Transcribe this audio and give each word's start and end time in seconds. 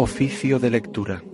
Oficio 0.00 0.60
de 0.60 0.70
lectura. 0.70 1.24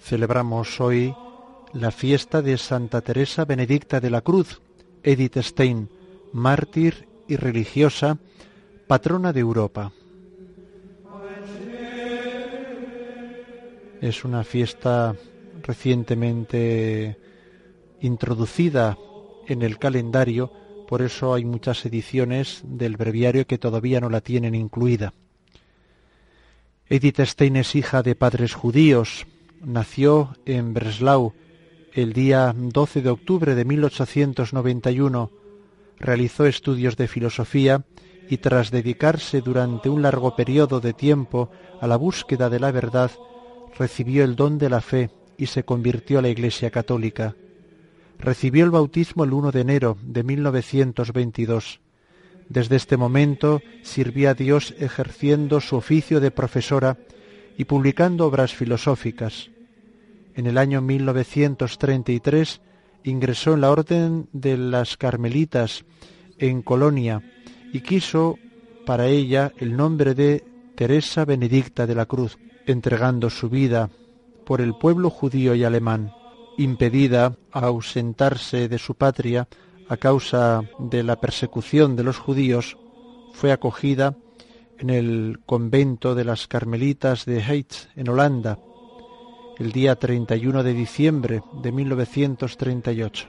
Celebramos 0.00 0.80
hoy 0.80 1.14
la 1.72 1.92
fiesta 1.92 2.42
de 2.42 2.58
Santa 2.58 3.02
Teresa 3.02 3.44
Benedicta 3.44 4.00
de 4.00 4.10
la 4.10 4.20
Cruz, 4.20 4.60
Edith 5.04 5.36
Stein, 5.36 5.88
mártir 6.32 7.06
y 7.28 7.36
religiosa, 7.36 8.18
patrona 8.88 9.32
de 9.32 9.38
Europa. 9.38 9.92
Es 14.00 14.24
una 14.24 14.42
fiesta 14.42 15.14
recientemente 15.62 17.16
introducida 18.00 18.98
en 19.46 19.62
el 19.62 19.78
calendario, 19.78 20.63
por 20.94 21.02
eso 21.02 21.34
hay 21.34 21.44
muchas 21.44 21.84
ediciones 21.86 22.62
del 22.62 22.96
breviario 22.96 23.48
que 23.48 23.58
todavía 23.58 23.98
no 23.98 24.08
la 24.10 24.20
tienen 24.20 24.54
incluida. 24.54 25.12
Edith 26.88 27.18
Stein 27.18 27.56
es 27.56 27.74
hija 27.74 28.04
de 28.04 28.14
padres 28.14 28.54
judíos, 28.54 29.26
nació 29.60 30.36
en 30.46 30.72
Breslau 30.72 31.32
el 31.94 32.12
día 32.12 32.54
12 32.56 33.02
de 33.02 33.10
octubre 33.10 33.56
de 33.56 33.64
1891, 33.64 35.32
realizó 35.98 36.46
estudios 36.46 36.96
de 36.96 37.08
filosofía 37.08 37.84
y 38.30 38.36
tras 38.36 38.70
dedicarse 38.70 39.40
durante 39.40 39.88
un 39.88 40.00
largo 40.00 40.36
periodo 40.36 40.78
de 40.78 40.92
tiempo 40.92 41.50
a 41.80 41.88
la 41.88 41.96
búsqueda 41.96 42.48
de 42.50 42.60
la 42.60 42.70
verdad, 42.70 43.10
recibió 43.76 44.22
el 44.22 44.36
don 44.36 44.58
de 44.58 44.70
la 44.70 44.80
fe 44.80 45.10
y 45.36 45.46
se 45.46 45.64
convirtió 45.64 46.20
a 46.20 46.22
la 46.22 46.28
Iglesia 46.28 46.70
Católica. 46.70 47.34
Recibió 48.24 48.64
el 48.64 48.70
bautismo 48.70 49.24
el 49.24 49.34
1 49.34 49.52
de 49.52 49.60
enero 49.60 49.98
de 50.02 50.22
1922. 50.22 51.80
Desde 52.48 52.76
este 52.76 52.96
momento 52.96 53.60
sirvió 53.82 54.30
a 54.30 54.34
Dios 54.34 54.74
ejerciendo 54.78 55.60
su 55.60 55.76
oficio 55.76 56.20
de 56.20 56.30
profesora 56.30 56.96
y 57.58 57.64
publicando 57.64 58.26
obras 58.26 58.54
filosóficas. 58.54 59.50
En 60.34 60.46
el 60.46 60.56
año 60.56 60.80
1933 60.80 62.62
ingresó 63.02 63.52
en 63.52 63.60
la 63.60 63.70
Orden 63.70 64.26
de 64.32 64.56
las 64.56 64.96
Carmelitas 64.96 65.84
en 66.38 66.62
Colonia 66.62 67.20
y 67.74 67.82
quiso 67.82 68.38
para 68.86 69.06
ella 69.06 69.52
el 69.58 69.76
nombre 69.76 70.14
de 70.14 70.42
Teresa 70.76 71.26
Benedicta 71.26 71.86
de 71.86 71.94
la 71.94 72.06
Cruz, 72.06 72.38
entregando 72.64 73.28
su 73.28 73.50
vida 73.50 73.90
por 74.46 74.62
el 74.62 74.74
pueblo 74.78 75.10
judío 75.10 75.54
y 75.54 75.62
alemán, 75.62 76.10
impedida 76.56 77.36
a 77.52 77.66
ausentarse 77.66 78.68
de 78.68 78.78
su 78.78 78.94
patria 78.94 79.48
a 79.88 79.96
causa 79.96 80.62
de 80.78 81.02
la 81.02 81.20
persecución 81.20 81.96
de 81.96 82.04
los 82.04 82.18
judíos, 82.18 82.76
fue 83.32 83.52
acogida 83.52 84.16
en 84.78 84.90
el 84.90 85.40
convento 85.46 86.14
de 86.14 86.24
las 86.24 86.46
Carmelitas 86.46 87.24
de 87.26 87.40
Heitz, 87.40 87.88
en 87.96 88.08
Holanda, 88.08 88.58
el 89.58 89.72
día 89.72 89.96
31 89.96 90.62
de 90.62 90.74
diciembre 90.74 91.42
de 91.62 91.72
1938. 91.72 93.28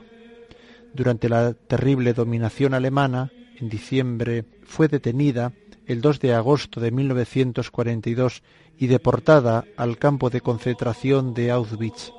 Durante 0.94 1.30
la 1.30 1.54
terrible 1.54 2.14
dominación 2.14 2.74
alemana, 2.74 3.32
en 3.60 3.70
diciembre 3.70 4.46
fue 4.64 4.88
detenida 4.88 5.54
el 5.86 6.02
2 6.02 6.20
de 6.20 6.34
agosto 6.34 6.80
de 6.80 6.92
1942 6.92 8.44
y 8.78 8.88
deportada 8.88 9.66
al 9.78 9.98
campo 9.98 10.30
de 10.30 10.42
concentración 10.42 11.34
de 11.34 11.52
Auschwitz, 11.52 12.12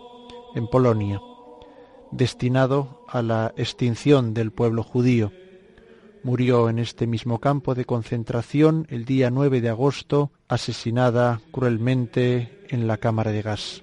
en 0.55 0.69
Polonia, 0.69 1.21
destinado 2.11 3.05
a 3.09 3.23
la 3.23 3.53
extinción 3.57 4.35
del 4.35 4.53
pueblo 4.53 4.83
judío. 4.83 5.33
Murió 6.23 6.69
en 6.69 6.79
este 6.79 7.07
mismo 7.07 7.39
campo 7.39 7.75
de 7.75 7.85
concentración 7.85 8.87
el 8.91 9.05
día 9.05 9.31
9 9.31 9.61
de 9.61 9.69
agosto, 9.69 10.31
asesinada 10.49 11.41
cruelmente 11.53 12.65
en 12.69 12.87
la 12.87 12.97
cámara 12.97 13.33
de 13.33 13.43
gas. 13.43 13.83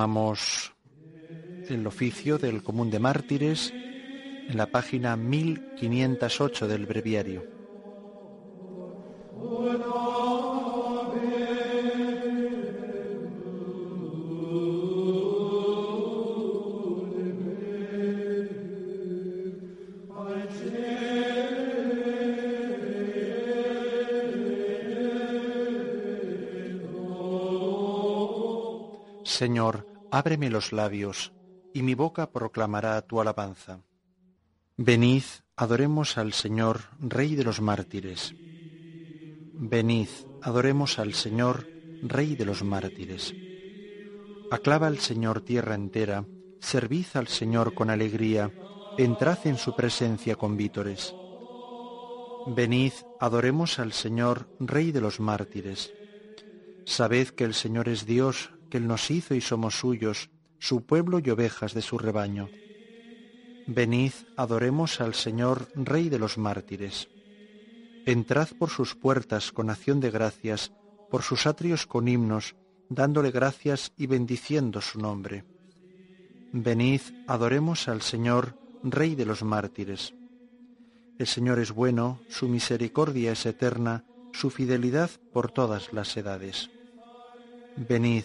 Tomamos 0.00 0.72
el 1.68 1.86
oficio 1.86 2.38
del 2.38 2.62
común 2.62 2.90
de 2.90 2.98
mártires 2.98 3.70
en 3.70 4.56
la 4.56 4.64
página 4.64 5.14
1508 5.14 6.68
del 6.68 6.86
breviario. 6.86 7.44
Señor, 29.24 29.89
ábreme 30.10 30.50
los 30.50 30.72
labios, 30.72 31.32
y 31.72 31.82
mi 31.82 31.94
boca 31.94 32.30
proclamará 32.30 33.00
tu 33.02 33.20
alabanza. 33.20 33.80
Venid, 34.76 35.22
adoremos 35.56 36.18
al 36.18 36.32
Señor, 36.32 36.80
Rey 36.98 37.34
de 37.34 37.44
los 37.44 37.60
mártires. 37.60 38.34
Venid, 39.52 40.08
adoremos 40.42 40.98
al 40.98 41.14
Señor, 41.14 41.68
Rey 42.02 42.34
de 42.34 42.44
los 42.44 42.62
mártires. 42.64 43.34
Aclava 44.50 44.86
al 44.86 44.98
Señor 44.98 45.42
tierra 45.42 45.74
entera, 45.74 46.24
servid 46.60 47.06
al 47.14 47.28
Señor 47.28 47.74
con 47.74 47.90
alegría, 47.90 48.50
entrad 48.98 49.38
en 49.46 49.58
su 49.58 49.76
presencia 49.76 50.34
con 50.36 50.56
vítores. 50.56 51.14
Venid, 52.46 52.92
adoremos 53.20 53.78
al 53.78 53.92
Señor, 53.92 54.48
Rey 54.58 54.92
de 54.92 55.00
los 55.00 55.20
mártires. 55.20 55.92
Sabed 56.86 57.28
que 57.28 57.44
el 57.44 57.54
Señor 57.54 57.88
es 57.88 58.06
Dios, 58.06 58.50
que 58.70 58.78
Él 58.78 58.86
nos 58.86 59.10
hizo 59.10 59.34
y 59.34 59.40
somos 59.40 59.78
suyos, 59.78 60.30
su 60.58 60.86
pueblo 60.86 61.18
y 61.18 61.28
ovejas 61.30 61.74
de 61.74 61.82
su 61.82 61.98
rebaño. 61.98 62.48
Venid, 63.66 64.12
adoremos 64.36 65.00
al 65.00 65.14
Señor, 65.14 65.68
Rey 65.74 66.08
de 66.08 66.18
los 66.18 66.38
mártires. 66.38 67.08
Entrad 68.06 68.48
por 68.58 68.70
sus 68.70 68.94
puertas 68.94 69.52
con 69.52 69.70
acción 69.70 70.00
de 70.00 70.10
gracias, 70.10 70.72
por 71.10 71.22
sus 71.22 71.46
atrios 71.46 71.86
con 71.86 72.08
himnos, 72.08 72.56
dándole 72.88 73.30
gracias 73.30 73.92
y 73.96 74.06
bendiciendo 74.06 74.80
su 74.80 74.98
nombre. 74.98 75.44
Venid, 76.52 77.00
adoremos 77.26 77.88
al 77.88 78.02
Señor, 78.02 78.56
Rey 78.82 79.14
de 79.14 79.26
los 79.26 79.42
mártires. 79.42 80.14
El 81.18 81.26
Señor 81.26 81.58
es 81.58 81.72
bueno, 81.72 82.20
su 82.28 82.48
misericordia 82.48 83.32
es 83.32 83.44
eterna, 83.44 84.04
su 84.32 84.50
fidelidad 84.50 85.10
por 85.32 85.52
todas 85.52 85.92
las 85.92 86.16
edades. 86.16 86.70
Venid, 87.76 88.24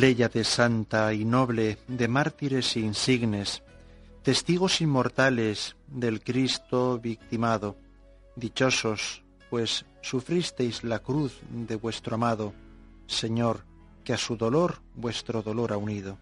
De 0.00 0.44
santa 0.44 1.12
y 1.12 1.26
noble 1.26 1.76
de 1.86 2.08
mártires 2.08 2.74
insignes, 2.78 3.62
testigos 4.22 4.80
inmortales 4.80 5.76
del 5.88 6.22
Cristo 6.24 6.98
victimado, 6.98 7.76
dichosos, 8.34 9.22
pues 9.50 9.84
sufristeis 10.00 10.84
la 10.84 11.00
cruz 11.00 11.38
de 11.50 11.76
vuestro 11.76 12.14
amado, 12.14 12.54
Señor, 13.08 13.66
que 14.02 14.14
a 14.14 14.16
su 14.16 14.38
dolor 14.38 14.80
vuestro 14.94 15.42
dolor 15.42 15.70
ha 15.70 15.76
unido. 15.76 16.16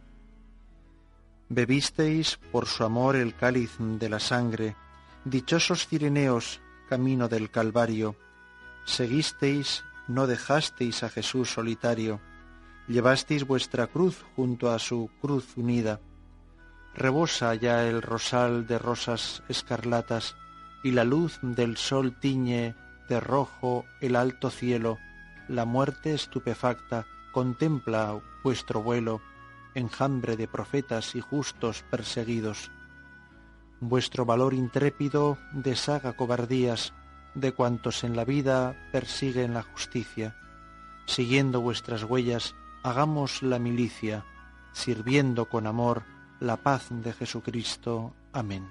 Bebisteis 1.49 2.41
por 2.51 2.67
su 2.67 2.83
amor 2.83 3.15
el 3.15 3.37
cáliz 3.37 3.77
de 3.79 4.09
la 4.09 4.19
sangre, 4.19 4.75
dichosos 5.25 5.87
Cirineos, 5.87 6.61
camino 6.89 7.29
del 7.29 7.49
Calvario. 7.49 8.17
Seguisteis, 8.87 9.85
no 10.09 10.27
dejasteis 10.27 11.05
a 11.05 11.11
Jesús 11.11 11.53
solitario, 11.53 12.21
llevasteis 12.89 13.47
vuestra 13.47 13.87
cruz 13.87 14.25
junto 14.35 14.71
a 14.71 14.79
su 14.79 15.11
cruz 15.21 15.57
unida. 15.57 16.01
Rebosa 16.95 17.55
ya 17.55 17.87
el 17.87 18.03
rosal 18.03 18.67
de 18.67 18.79
rosas 18.79 19.43
escarlatas, 19.49 20.37
y 20.83 20.93
la 20.93 21.05
luz 21.05 21.39
del 21.43 21.77
sol 21.77 22.19
tiñe 22.19 22.75
de 23.09 23.21
rojo 23.21 23.85
el 24.01 24.17
alto 24.17 24.51
cielo, 24.51 24.99
la 25.49 25.65
muerte 25.65 26.15
estupefacta 26.15 27.07
contempla 27.33 28.21
vuestro 28.43 28.83
vuelo, 28.83 29.21
enjambre 29.75 30.37
de 30.37 30.49
profetas 30.49 31.15
y 31.15 31.21
justos 31.21 31.85
perseguidos. 31.91 32.71
Vuestro 33.81 34.25
valor 34.25 34.55
intrépido 34.55 35.39
deshaga 35.53 36.15
cobardías 36.15 36.93
de 37.35 37.53
cuantos 37.53 38.03
en 38.03 38.17
la 38.17 38.25
vida 38.25 38.77
persiguen 38.93 39.55
la 39.55 39.63
justicia. 39.63 40.37
Siguiendo 41.07 41.61
vuestras 41.61 42.03
huellas, 42.03 42.55
hagamos 42.83 43.43
la 43.43 43.59
milicia, 43.59 44.25
sirviendo 44.73 45.47
con 45.49 45.67
amor 45.67 46.05
la 46.41 46.57
paz 46.57 46.89
de 46.91 47.13
Jesucristo. 47.13 48.15
Amén. 48.33 48.67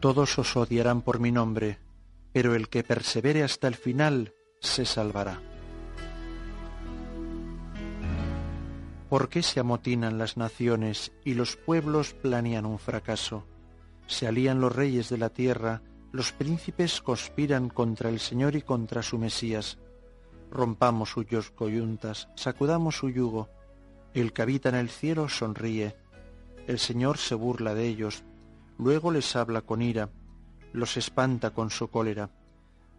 Todos 0.00 0.38
os 0.38 0.56
odiarán 0.56 1.02
por 1.02 1.18
mi 1.18 1.32
nombre, 1.32 1.78
pero 2.38 2.54
el 2.54 2.68
que 2.68 2.84
persevere 2.84 3.42
hasta 3.42 3.66
el 3.66 3.74
final 3.74 4.32
se 4.60 4.84
salvará. 4.84 5.40
¿Por 9.08 9.28
qué 9.28 9.42
se 9.42 9.58
amotinan 9.58 10.18
las 10.18 10.36
naciones 10.36 11.10
y 11.24 11.34
los 11.34 11.56
pueblos 11.56 12.14
planean 12.14 12.64
un 12.64 12.78
fracaso? 12.78 13.44
Se 14.06 14.28
alían 14.28 14.60
los 14.60 14.72
reyes 14.72 15.08
de 15.08 15.18
la 15.18 15.30
tierra, 15.30 15.82
los 16.12 16.30
príncipes 16.30 17.00
conspiran 17.00 17.70
contra 17.70 18.08
el 18.08 18.20
Señor 18.20 18.54
y 18.54 18.62
contra 18.62 19.02
su 19.02 19.18
Mesías. 19.18 19.78
Rompamos 20.48 21.10
suyos 21.10 21.50
coyuntas, 21.50 22.28
sacudamos 22.36 22.98
su 22.98 23.10
yugo. 23.10 23.48
El 24.14 24.32
que 24.32 24.42
habita 24.42 24.68
en 24.68 24.76
el 24.76 24.90
cielo 24.90 25.28
sonríe. 25.28 25.96
El 26.68 26.78
Señor 26.78 27.18
se 27.18 27.34
burla 27.34 27.74
de 27.74 27.88
ellos, 27.88 28.22
luego 28.78 29.10
les 29.10 29.34
habla 29.34 29.62
con 29.62 29.82
ira, 29.82 30.10
los 30.72 30.96
espanta 30.96 31.50
con 31.50 31.70
su 31.70 31.88
cólera. 31.88 32.30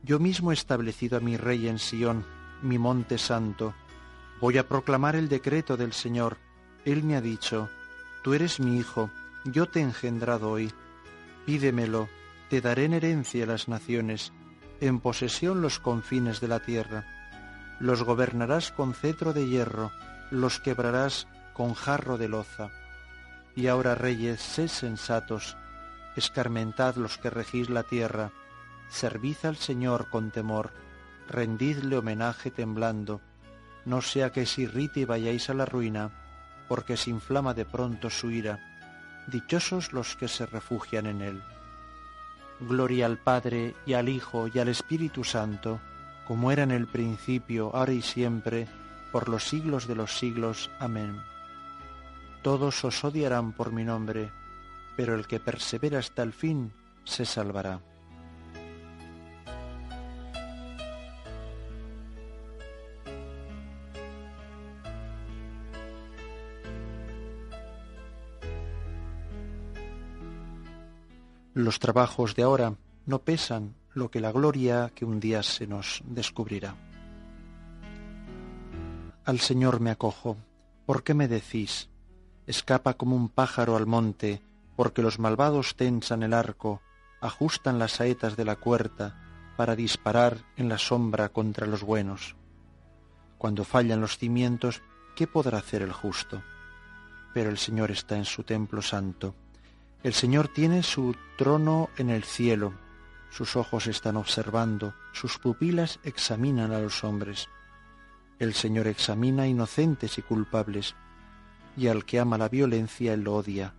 Yo 0.03 0.19
mismo 0.19 0.51
he 0.51 0.53
establecido 0.53 1.17
a 1.17 1.21
mi 1.21 1.37
rey 1.37 1.67
en 1.67 1.79
Sión, 1.79 2.25
mi 2.61 2.77
monte 2.77 3.17
santo. 3.17 3.73
Voy 4.39 4.57
a 4.57 4.67
proclamar 4.67 5.15
el 5.15 5.29
decreto 5.29 5.77
del 5.77 5.93
Señor. 5.93 6.37
Él 6.85 7.03
me 7.03 7.15
ha 7.15 7.21
dicho, 7.21 7.69
Tú 8.23 8.33
eres 8.33 8.59
mi 8.59 8.77
hijo, 8.77 9.09
yo 9.45 9.67
te 9.67 9.79
he 9.79 9.83
engendrado 9.83 10.51
hoy. 10.51 10.71
Pídemelo, 11.45 12.09
te 12.49 12.61
daré 12.61 12.85
en 12.85 12.93
herencia 12.93 13.45
las 13.45 13.67
naciones, 13.67 14.33
en 14.81 14.99
posesión 14.99 15.61
los 15.61 15.79
confines 15.79 16.41
de 16.41 16.47
la 16.47 16.59
tierra. 16.59 17.05
Los 17.79 18.03
gobernarás 18.03 18.71
con 18.71 18.93
cetro 18.93 19.31
de 19.31 19.47
hierro, 19.47 19.91
los 20.31 20.59
quebrarás 20.59 21.27
con 21.53 21.73
jarro 21.73 22.17
de 22.17 22.27
loza. 22.27 22.71
Y 23.55 23.67
ahora, 23.67 23.95
reyes, 23.95 24.41
sé 24.41 24.67
sensatos, 24.67 25.57
escarmentad 26.19 26.95
los 26.95 27.17
que 27.17 27.29
regís 27.29 27.69
la 27.69 27.83
tierra, 27.83 28.31
servid 28.89 29.37
al 29.43 29.57
Señor 29.57 30.09
con 30.09 30.31
temor, 30.31 30.71
rendidle 31.27 31.97
homenaje 31.97 32.51
temblando, 32.51 33.21
no 33.85 34.01
sea 34.01 34.31
que 34.31 34.45
se 34.45 34.61
irrite 34.61 35.01
y 35.01 35.05
vayáis 35.05 35.49
a 35.49 35.53
la 35.53 35.65
ruina, 35.65 36.11
porque 36.67 36.97
se 36.97 37.09
inflama 37.09 37.53
de 37.53 37.65
pronto 37.65 38.09
su 38.09 38.29
ira. 38.29 38.59
Dichosos 39.27 39.93
los 39.93 40.15
que 40.15 40.27
se 40.27 40.45
refugian 40.45 41.07
en 41.07 41.21
él. 41.21 41.43
Gloria 42.59 43.05
al 43.05 43.17
Padre 43.17 43.75
y 43.85 43.93
al 43.93 44.09
Hijo 44.09 44.47
y 44.47 44.59
al 44.59 44.67
Espíritu 44.67 45.23
Santo, 45.23 45.79
como 46.27 46.51
era 46.51 46.63
en 46.63 46.71
el 46.71 46.87
principio, 46.87 47.71
ahora 47.73 47.93
y 47.93 48.01
siempre, 48.01 48.67
por 49.11 49.29
los 49.29 49.45
siglos 49.45 49.87
de 49.87 49.95
los 49.95 50.17
siglos. 50.17 50.69
Amén. 50.79 51.21
Todos 52.41 52.83
os 52.85 53.03
odiarán 53.03 53.53
por 53.53 53.71
mi 53.71 53.83
nombre, 53.83 54.31
pero 54.99 55.15
el 55.15 55.27
que 55.27 55.39
persevera 55.39 55.99
hasta 55.99 56.23
el 56.23 56.33
fin 56.33 56.73
se 57.05 57.23
salvará. 57.23 57.79
Los 71.53 71.79
trabajos 71.79 72.35
de 72.35 72.43
ahora 72.43 72.75
no 73.05 73.19
pesan 73.19 73.75
lo 73.93 74.11
que 74.11 74.19
la 74.19 74.33
gloria 74.33 74.91
que 74.93 75.05
un 75.05 75.21
día 75.21 75.43
se 75.43 75.65
nos 75.65 76.01
descubrirá. 76.07 76.75
Al 79.23 79.39
Señor 79.39 79.79
me 79.79 79.91
acojo, 79.91 80.35
¿por 80.85 81.03
qué 81.03 81.13
me 81.13 81.29
decís? 81.29 81.87
Escapa 82.45 82.95
como 82.95 83.15
un 83.15 83.29
pájaro 83.29 83.77
al 83.77 83.85
monte, 83.85 84.41
porque 84.79 85.01
los 85.01 85.19
malvados 85.19 85.75
tensan 85.75 86.23
el 86.23 86.33
arco, 86.33 86.81
ajustan 87.19 87.79
las 87.79 87.91
saetas 87.91 88.37
de 88.37 88.45
la 88.45 88.55
cuerta 88.55 89.51
para 89.57 89.75
disparar 89.75 90.37
en 90.55 90.69
la 90.69 90.77
sombra 90.77 91.27
contra 91.27 91.67
los 91.67 91.83
buenos. 91.83 92.37
Cuando 93.37 93.65
fallan 93.65 93.99
los 93.99 94.17
cimientos, 94.17 94.81
¿qué 95.17 95.27
podrá 95.27 95.57
hacer 95.57 95.81
el 95.81 95.91
justo? 95.91 96.41
Pero 97.33 97.49
el 97.49 97.57
Señor 97.57 97.91
está 97.91 98.15
en 98.15 98.23
su 98.23 98.43
templo 98.43 98.81
santo. 98.81 99.35
El 100.01 100.13
Señor 100.13 100.47
tiene 100.47 100.81
su 100.81 101.13
trono 101.37 101.89
en 101.97 102.09
el 102.09 102.23
cielo. 102.23 102.71
Sus 103.31 103.57
ojos 103.57 103.85
están 103.85 104.15
observando, 104.15 104.93
sus 105.11 105.39
pupilas 105.39 105.99
examinan 106.05 106.71
a 106.71 106.79
los 106.79 107.03
hombres. 107.03 107.49
El 108.39 108.53
Señor 108.53 108.87
examina 108.87 109.45
inocentes 109.45 110.17
y 110.17 110.21
culpables, 110.21 110.95
y 111.75 111.87
al 111.87 112.05
que 112.05 112.21
ama 112.21 112.37
la 112.37 112.47
violencia 112.47 113.13
él 113.13 113.23
lo 113.23 113.35
odia 113.35 113.73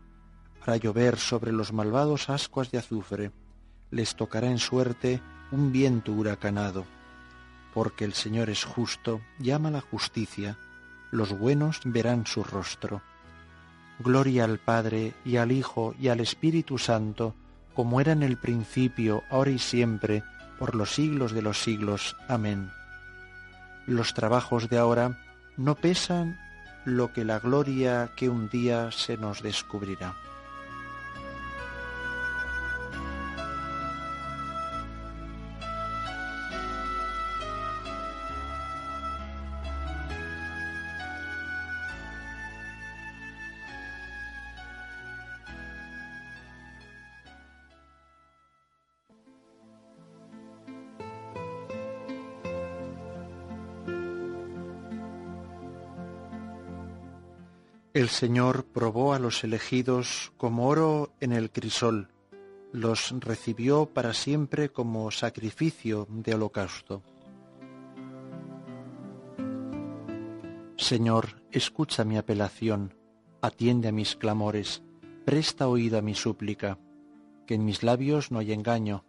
hará 0.70 0.76
llover 0.76 1.18
sobre 1.18 1.50
los 1.50 1.72
malvados 1.72 2.30
ascuas 2.30 2.70
de 2.70 2.78
azufre, 2.78 3.32
les 3.90 4.14
tocará 4.14 4.46
en 4.46 4.58
suerte 4.58 5.20
un 5.50 5.72
viento 5.72 6.12
huracanado. 6.12 6.84
Porque 7.74 8.04
el 8.04 8.14
Señor 8.14 8.50
es 8.50 8.62
justo, 8.62 9.20
llama 9.40 9.72
la 9.72 9.80
justicia, 9.80 10.58
los 11.10 11.36
buenos 11.36 11.80
verán 11.84 12.24
su 12.24 12.44
rostro. 12.44 13.02
Gloria 13.98 14.44
al 14.44 14.60
Padre 14.60 15.14
y 15.24 15.38
al 15.38 15.50
Hijo 15.50 15.96
y 15.98 16.06
al 16.06 16.20
Espíritu 16.20 16.78
Santo, 16.78 17.34
como 17.74 18.00
era 18.00 18.12
en 18.12 18.22
el 18.22 18.36
principio, 18.36 19.24
ahora 19.28 19.50
y 19.50 19.58
siempre, 19.58 20.22
por 20.56 20.76
los 20.76 20.94
siglos 20.94 21.32
de 21.32 21.42
los 21.42 21.60
siglos. 21.60 22.16
Amén. 22.28 22.70
Los 23.86 24.14
trabajos 24.14 24.68
de 24.68 24.78
ahora 24.78 25.18
no 25.56 25.74
pesan 25.74 26.38
lo 26.84 27.12
que 27.12 27.24
la 27.24 27.40
gloria 27.40 28.12
que 28.14 28.28
un 28.28 28.48
día 28.48 28.92
se 28.92 29.16
nos 29.16 29.42
descubrirá. 29.42 30.14
El 57.92 58.08
Señor 58.08 58.66
probó 58.66 59.14
a 59.14 59.18
los 59.18 59.42
elegidos 59.42 60.32
como 60.36 60.68
oro 60.68 61.12
en 61.18 61.32
el 61.32 61.50
crisol, 61.50 62.12
los 62.72 63.12
recibió 63.18 63.86
para 63.86 64.14
siempre 64.14 64.68
como 64.68 65.10
sacrificio 65.10 66.06
de 66.08 66.34
holocausto. 66.36 67.02
Señor, 70.76 71.42
escucha 71.50 72.04
mi 72.04 72.16
apelación, 72.16 72.94
atiende 73.42 73.88
a 73.88 73.92
mis 73.92 74.14
clamores, 74.14 74.84
presta 75.24 75.66
oído 75.66 75.98
a 75.98 76.02
mi 76.02 76.14
súplica, 76.14 76.78
que 77.44 77.54
en 77.54 77.64
mis 77.64 77.82
labios 77.82 78.30
no 78.30 78.38
hay 78.38 78.52
engaño, 78.52 79.04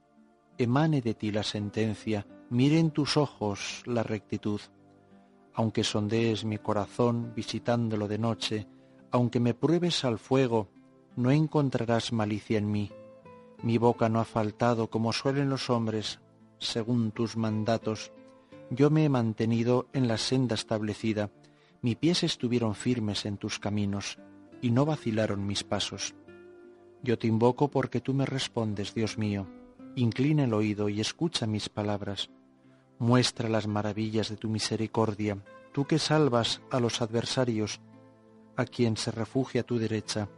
emane 0.57 1.01
de 1.01 1.13
ti 1.13 1.31
la 1.31 1.43
sentencia, 1.43 2.25
mire 2.49 2.79
en 2.79 2.89
tus 2.89 3.15
ojos 3.15 3.83
la 3.85 4.01
rectitud 4.01 4.59
aunque 5.53 5.83
sondees 5.83 6.45
mi 6.45 6.57
corazón 6.57 7.33
visitándolo 7.35 8.07
de 8.07 8.17
noche, 8.17 8.67
aunque 9.11 9.39
me 9.39 9.53
pruebes 9.53 10.05
al 10.05 10.17
fuego, 10.17 10.69
no 11.15 11.31
encontrarás 11.31 12.13
malicia 12.13 12.57
en 12.57 12.71
mí. 12.71 12.91
Mi 13.61 13.77
boca 13.77 14.09
no 14.09 14.19
ha 14.19 14.25
faltado 14.25 14.89
como 14.89 15.13
suelen 15.13 15.49
los 15.49 15.69
hombres, 15.69 16.19
según 16.57 17.11
tus 17.11 17.35
mandatos. 17.37 18.11
Yo 18.69 18.89
me 18.89 19.05
he 19.05 19.09
mantenido 19.09 19.87
en 19.93 20.07
la 20.07 20.17
senda 20.17 20.55
establecida, 20.55 21.29
mis 21.81 21.97
pies 21.97 22.23
estuvieron 22.23 22.75
firmes 22.75 23.25
en 23.25 23.37
tus 23.37 23.59
caminos, 23.59 24.19
y 24.61 24.71
no 24.71 24.85
vacilaron 24.85 25.45
mis 25.45 25.63
pasos. 25.63 26.15
Yo 27.03 27.17
te 27.17 27.27
invoco 27.27 27.69
porque 27.69 27.99
tú 27.99 28.13
me 28.13 28.25
respondes, 28.25 28.93
Dios 28.93 29.17
mío. 29.17 29.47
Inclina 29.95 30.43
el 30.43 30.53
oído 30.53 30.87
y 30.87 31.01
escucha 31.01 31.47
mis 31.47 31.67
palabras. 31.67 32.29
Muestra 33.01 33.49
las 33.49 33.65
maravillas 33.65 34.29
de 34.29 34.37
tu 34.37 34.47
misericordia, 34.47 35.35
tú 35.71 35.85
que 35.85 35.97
salvas 35.97 36.61
a 36.69 36.79
los 36.79 37.01
adversarios, 37.01 37.81
a 38.55 38.65
quien 38.65 38.95
se 38.95 39.09
refugia 39.09 39.61
a 39.61 39.63
tu 39.63 39.79
derecha. 39.79 40.29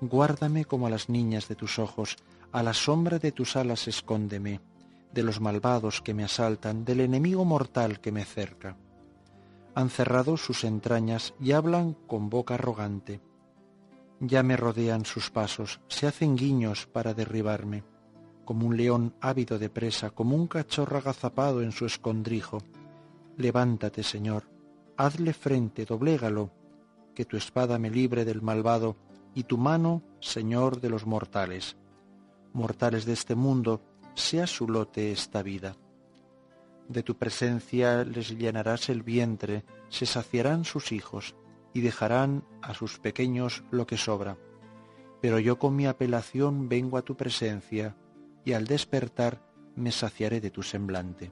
Guárdame 0.00 0.66
como 0.66 0.86
a 0.86 0.90
las 0.90 1.08
niñas 1.08 1.48
de 1.48 1.56
tus 1.56 1.80
ojos, 1.80 2.16
a 2.52 2.62
la 2.62 2.74
sombra 2.74 3.18
de 3.18 3.32
tus 3.32 3.56
alas 3.56 3.88
escóndeme, 3.88 4.60
de 5.12 5.24
los 5.24 5.40
malvados 5.40 6.00
que 6.00 6.14
me 6.14 6.22
asaltan, 6.22 6.84
del 6.84 7.00
enemigo 7.00 7.44
mortal 7.44 7.98
que 7.98 8.12
me 8.12 8.24
cerca. 8.24 8.76
Han 9.74 9.90
cerrado 9.90 10.36
sus 10.36 10.62
entrañas 10.62 11.34
y 11.40 11.50
hablan 11.50 11.94
con 12.06 12.30
boca 12.30 12.54
arrogante. 12.54 13.20
Ya 14.20 14.44
me 14.44 14.56
rodean 14.56 15.06
sus 15.06 15.32
pasos, 15.32 15.80
se 15.88 16.06
hacen 16.06 16.36
guiños 16.36 16.86
para 16.86 17.14
derribarme, 17.14 17.82
como 18.46 18.66
un 18.66 18.78
león 18.78 19.14
ávido 19.20 19.58
de 19.58 19.68
presa, 19.68 20.08
como 20.08 20.34
un 20.34 20.46
cachorro 20.46 20.96
agazapado 20.96 21.60
en 21.60 21.72
su 21.72 21.84
escondrijo. 21.84 22.62
Levántate, 23.36 24.02
Señor, 24.02 24.44
hazle 24.96 25.34
frente, 25.34 25.84
doblégalo, 25.84 26.50
que 27.14 27.26
tu 27.26 27.36
espada 27.36 27.78
me 27.78 27.90
libre 27.90 28.24
del 28.24 28.40
malvado 28.40 28.96
y 29.34 29.42
tu 29.42 29.58
mano, 29.58 30.02
Señor 30.20 30.80
de 30.80 30.88
los 30.88 31.04
mortales. 31.04 31.76
Mortales 32.54 33.04
de 33.04 33.12
este 33.12 33.34
mundo, 33.34 33.82
sea 34.14 34.46
su 34.46 34.66
lote 34.66 35.12
esta 35.12 35.42
vida. 35.42 35.76
De 36.88 37.02
tu 37.02 37.16
presencia 37.16 38.04
les 38.04 38.30
llenarás 38.30 38.88
el 38.88 39.02
vientre, 39.02 39.64
se 39.88 40.06
saciarán 40.06 40.64
sus 40.64 40.92
hijos 40.92 41.34
y 41.74 41.80
dejarán 41.80 42.44
a 42.62 42.74
sus 42.74 42.98
pequeños 42.98 43.64
lo 43.70 43.86
que 43.86 43.96
sobra. 43.96 44.38
Pero 45.20 45.38
yo 45.40 45.58
con 45.58 45.74
mi 45.74 45.86
apelación 45.86 46.68
vengo 46.68 46.96
a 46.96 47.02
tu 47.02 47.16
presencia, 47.16 47.96
y 48.46 48.54
al 48.54 48.66
despertar 48.66 49.42
me 49.74 49.92
saciaré 49.92 50.40
de 50.40 50.50
tu 50.50 50.62
semblante. 50.62 51.30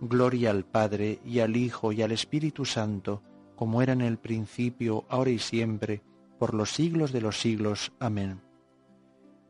Gloria 0.00 0.50
al 0.50 0.64
Padre 0.64 1.18
y 1.26 1.40
al 1.40 1.56
Hijo 1.56 1.92
y 1.92 2.02
al 2.02 2.12
Espíritu 2.12 2.64
Santo, 2.64 3.20
como 3.56 3.82
era 3.82 3.92
en 3.92 4.00
el 4.00 4.16
principio, 4.16 5.04
ahora 5.08 5.30
y 5.30 5.40
siempre, 5.40 6.02
por 6.38 6.54
los 6.54 6.70
siglos 6.70 7.12
de 7.12 7.20
los 7.20 7.40
siglos. 7.40 7.92
Amén. 7.98 8.40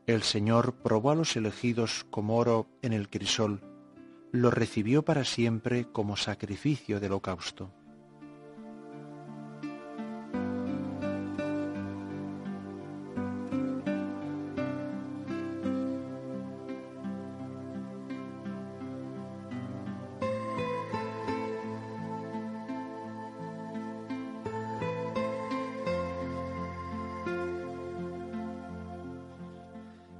El 0.07 0.23
Señor 0.23 0.73
probó 0.83 1.11
a 1.11 1.15
los 1.15 1.35
elegidos 1.35 2.05
como 2.09 2.37
oro 2.37 2.67
en 2.81 2.93
el 2.93 3.09
crisol, 3.09 3.61
lo 4.31 4.49
recibió 4.49 5.05
para 5.05 5.23
siempre 5.23 5.85
como 5.91 6.17
sacrificio 6.17 6.99
del 6.99 7.11
holocausto. 7.11 7.71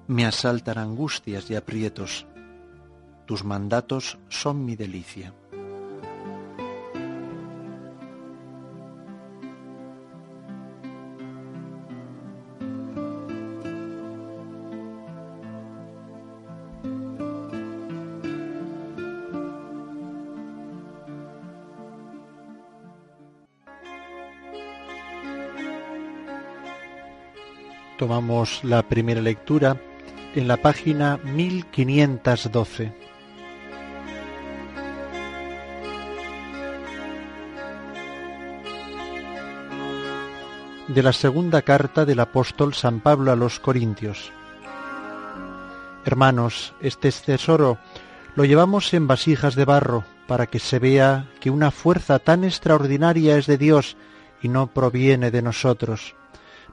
Me 0.08 0.26
asaltan 0.26 0.78
angustias 0.78 1.50
y 1.50 1.56
aprietos. 1.56 2.26
Tus 3.26 3.44
mandatos 3.44 4.20
son 4.30 4.66
mi 4.66 4.76
delicia. 4.76 5.34
Tomamos 27.98 28.64
la 28.64 28.84
primera 28.84 29.22
lectura 29.22 29.82
en 30.36 30.50
la 30.50 30.58
página 30.58 31.18
1512. 31.24 32.92
De 40.90 41.04
la 41.04 41.14
segunda 41.14 41.62
carta 41.62 42.04
del 42.04 42.20
apóstol 42.20 42.74
San 42.74 43.00
Pablo 43.00 43.32
a 43.32 43.38
los 43.38 43.62
Corintios. 43.62 44.34
Hermanos, 46.04 46.74
este 46.82 47.12
tesoro 47.12 47.78
lo 48.36 48.44
llevamos 48.44 48.94
en 48.94 49.08
vasijas 49.08 49.56
de 49.56 49.64
barro 49.64 50.04
para 50.28 50.48
que 50.48 50.60
se 50.60 50.80
vea 50.80 51.30
que 51.40 51.50
una 51.50 51.72
fuerza 51.72 52.20
tan 52.20 52.44
extraordinaria 52.44 53.38
es 53.38 53.48
de 53.48 53.58
Dios 53.58 53.96
y 54.42 54.50
no 54.50 54.68
proviene 54.68 55.32
de 55.32 55.42
nosotros. 55.42 56.14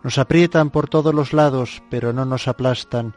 Nos 0.03 0.19
aprietan 0.19 0.71
por 0.71 0.89
todos 0.89 1.15
los 1.15 1.33
lados, 1.33 1.81
pero 1.91 2.13
no 2.13 2.25
nos 2.25 2.49
aplastan 2.49 3.15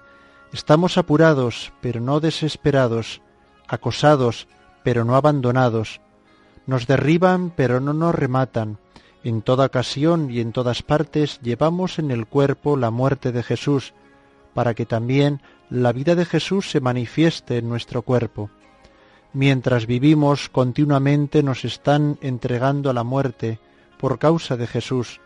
Estamos 0.56 0.98
apurados, 0.98 1.74
pero 1.82 2.00
no 2.00 2.22
desesperados, 2.22 3.22
acosados, 3.68 4.48
pero 4.86 5.04
no 5.04 5.18
abandonados. 5.18 6.00
Nos 6.66 6.88
derriban, 6.88 7.50
pero 7.50 7.82
no 7.82 7.92
nos 7.94 8.16
rematan. 8.16 8.78
En 9.26 9.42
toda 9.42 9.66
ocasión 9.66 10.32
y 10.32 10.40
en 10.40 10.54
todas 10.54 10.82
partes 10.82 11.42
llevamos 11.42 12.00
en 12.00 12.10
el 12.10 12.26
cuerpo 12.26 12.78
la 12.78 12.90
muerte 12.90 13.34
de 13.34 13.44
Jesús, 13.44 13.94
para 14.54 14.76
que 14.76 14.86
también 14.86 15.42
la 15.70 15.92
vida 15.92 16.16
de 16.16 16.24
Jesús 16.24 16.72
se 16.72 16.80
manifieste 16.80 17.58
en 17.58 17.68
nuestro 17.68 18.04
cuerpo. 18.04 18.50
Mientras 19.34 19.86
vivimos 19.86 20.48
continuamente 20.48 21.44
nos 21.44 21.66
están 21.66 22.18
entregando 22.22 22.90
a 22.90 22.94
la 22.94 23.04
muerte 23.04 23.60
por 24.00 24.20
causa 24.20 24.56
de 24.56 24.68
Jesús, 24.68 25.20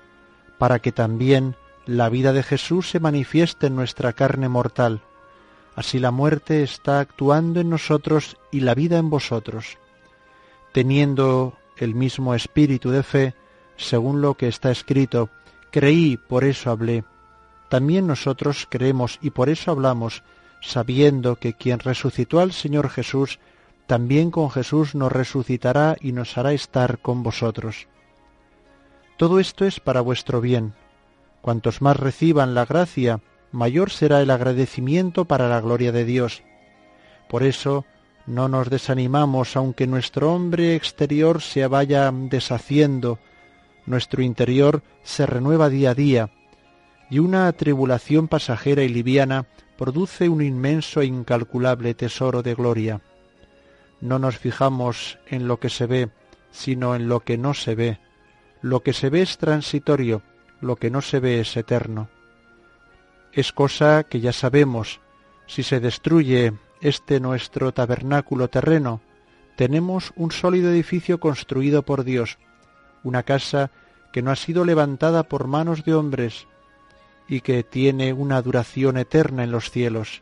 para 0.58 0.80
que 0.80 0.92
también 0.92 1.56
la 1.86 2.10
vida 2.10 2.34
de 2.34 2.42
Jesús 2.42 2.90
se 2.90 3.00
manifieste 3.00 3.68
en 3.68 3.76
nuestra 3.76 4.14
carne 4.14 4.50
mortal. 4.50 5.04
Así 5.80 5.98
la 5.98 6.12
muerte 6.12 6.62
está 6.62 7.00
actuando 7.00 7.62
en 7.62 7.70
nosotros 7.70 8.36
y 8.52 8.60
la 8.60 8.76
vida 8.76 8.98
en 8.98 9.10
vosotros. 9.10 9.78
Teniendo 10.74 11.54
el 11.78 11.96
mismo 11.96 12.36
espíritu 12.36 12.90
de 12.90 13.02
fe, 13.02 13.34
según 13.78 14.20
lo 14.20 14.34
que 14.34 14.50
está 14.50 14.72
escrito, 14.72 15.30
creí, 15.72 16.18
por 16.18 16.44
eso 16.44 16.70
hablé. 16.70 17.06
También 17.70 18.08
nosotros 18.08 18.68
creemos 18.70 19.20
y 19.22 19.30
por 19.30 19.48
eso 19.48 19.72
hablamos, 19.72 20.22
sabiendo 20.60 21.38
que 21.38 21.54
quien 21.54 21.80
resucitó 21.80 22.42
al 22.42 22.52
Señor 22.52 22.90
Jesús, 22.90 23.40
también 23.88 24.32
con 24.32 24.52
Jesús 24.52 24.96
nos 24.96 25.14
resucitará 25.14 25.96
y 26.02 26.12
nos 26.12 26.38
hará 26.38 26.52
estar 26.52 27.00
con 27.00 27.24
vosotros. 27.24 27.88
Todo 29.16 29.40
esto 29.40 29.64
es 29.64 29.80
para 29.80 30.02
vuestro 30.02 30.42
bien. 30.42 30.74
Cuantos 31.40 31.82
más 31.82 31.96
reciban 31.96 32.54
la 32.54 32.66
gracia 32.66 33.22
mayor 33.52 33.90
será 33.90 34.22
el 34.22 34.30
agradecimiento 34.32 35.26
para 35.26 35.48
la 35.48 35.62
gloria 35.62 35.92
de 35.92 36.06
Dios. 36.06 36.44
Por 37.28 37.44
eso 37.44 37.86
no 38.26 38.48
nos 38.48 38.70
desanimamos 38.70 39.56
aunque 39.56 39.88
nuestro 39.88 40.34
hombre 40.34 40.76
exterior 40.76 41.42
se 41.42 41.66
vaya 41.68 42.12
deshaciendo, 42.14 43.20
nuestro 43.86 44.22
interior 44.22 44.84
se 45.04 45.26
renueva 45.26 45.70
día 45.70 45.92
a 45.92 45.96
día, 45.96 46.30
y 47.10 47.20
una 47.20 47.52
tribulación 47.54 48.28
pasajera 48.28 48.84
y 48.84 48.90
liviana 48.90 49.48
produce 49.78 50.30
un 50.30 50.44
inmenso 50.44 51.02
e 51.02 51.06
incalculable 51.06 51.94
tesoro 51.96 52.44
de 52.44 52.54
gloria. 52.54 53.02
No 54.02 54.20
nos 54.20 54.38
fijamos 54.38 55.18
en 55.28 55.48
lo 55.48 55.60
que 55.60 55.70
se 55.70 55.88
ve, 55.88 56.10
sino 56.52 56.96
en 56.96 57.10
lo 57.10 57.22
que 57.22 57.38
no 57.38 57.54
se 57.54 57.76
ve. 57.76 58.00
Lo 58.62 58.82
que 58.82 58.94
se 58.94 59.10
ve 59.10 59.22
es 59.22 59.38
transitorio, 59.38 60.22
lo 60.62 60.76
que 60.76 60.92
no 60.92 61.02
se 61.02 61.20
ve 61.20 61.40
es 61.40 61.58
eterno 61.58 62.10
es 63.34 63.52
cosa 63.52 64.04
que 64.04 64.20
ya 64.20 64.34
sabemos. 64.34 65.00
Si 65.48 65.64
se 65.64 65.80
destruye 65.80 66.54
este 66.82 67.20
nuestro 67.20 67.74
tabernáculo 67.74 68.48
terreno, 68.50 69.02
tenemos 69.56 70.14
un 70.16 70.32
sólido 70.32 70.72
edificio 70.72 71.20
construido 71.20 71.84
por 71.84 72.04
Dios, 72.04 72.38
una 73.04 73.24
casa 73.24 73.72
que 74.14 74.22
no 74.22 74.32
ha 74.32 74.36
sido 74.36 74.66
levantada 74.66 75.24
por 75.24 75.48
manos 75.48 75.84
de 75.84 75.94
hombres 75.94 76.48
y 77.28 77.42
que 77.42 77.64
tiene 77.64 78.14
una 78.14 78.42
duración 78.42 78.98
eterna 78.98 79.44
en 79.44 79.52
los 79.52 79.70
cielos. 79.70 80.22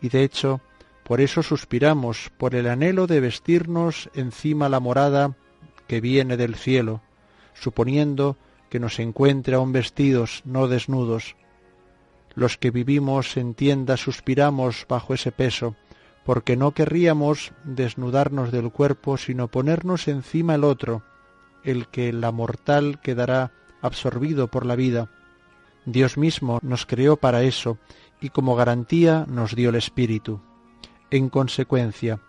Y 0.00 0.08
de 0.08 0.24
hecho, 0.24 0.60
por 1.04 1.20
eso 1.20 1.42
suspiramos, 1.42 2.30
por 2.36 2.54
el 2.54 2.68
anhelo 2.68 3.06
de 3.06 3.20
vestirnos 3.20 4.10
encima 4.14 4.68
la 4.68 4.80
morada 4.80 5.34
que 5.86 6.00
viene 6.00 6.36
del 6.36 6.54
cielo, 6.54 7.00
suponiendo 7.54 8.36
que 8.68 8.80
nos 8.80 8.98
encuentre 8.98 9.54
aún 9.54 9.72
vestidos, 9.72 10.42
no 10.44 10.68
desnudos. 10.68 11.36
Los 12.34 12.56
que 12.56 12.70
vivimos 12.70 13.36
en 13.36 13.54
tiendas 13.54 14.00
suspiramos 14.00 14.86
bajo 14.88 15.14
ese 15.14 15.32
peso, 15.32 15.76
porque 16.24 16.56
no 16.56 16.72
querríamos 16.72 17.52
desnudarnos 17.64 18.52
del 18.52 18.70
cuerpo, 18.70 19.16
sino 19.16 19.48
ponernos 19.48 20.08
encima 20.08 20.54
el 20.54 20.64
otro, 20.64 21.02
el 21.64 21.88
que 21.88 22.12
la 22.12 22.32
mortal 22.32 23.00
quedará 23.00 23.52
absorbido 23.80 24.48
por 24.48 24.64
la 24.64 24.76
vida. 24.76 25.10
Dios 25.84 26.16
mismo 26.16 26.58
nos 26.62 26.86
creó 26.86 27.16
para 27.16 27.42
eso, 27.42 27.78
y 28.20 28.30
como 28.30 28.54
garantía 28.54 29.26
nos 29.28 29.54
dio 29.56 29.70
el 29.70 29.74
Espíritu. 29.74 30.40
En 31.10 31.28
consecuencia, 31.28 32.20